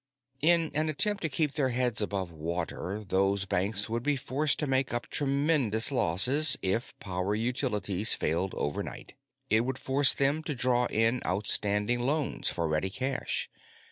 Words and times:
In 0.41 0.71
an 0.73 0.89
attempt 0.89 1.21
to 1.21 1.29
keep 1.29 1.51
their 1.53 1.69
heads 1.69 2.01
above 2.01 2.31
water, 2.31 3.05
those 3.07 3.45
banks 3.45 3.87
would 3.87 4.01
be 4.01 4.15
forced 4.15 4.57
to 4.57 4.65
make 4.65 4.95
up 4.95 5.05
tremendous 5.11 5.91
losses 5.91 6.57
if 6.63 6.97
Power 6.99 7.35
Utilities 7.35 8.15
failed 8.15 8.55
overnight. 8.55 9.13
It 9.51 9.59
would 9.59 9.77
force 9.77 10.15
them 10.15 10.41
to 10.45 10.55
draw 10.55 10.87
in 10.87 11.21
outstanding 11.23 11.99
loans 11.99 12.49
for 12.49 12.67
ready 12.67 12.89
cash. 12.89 13.47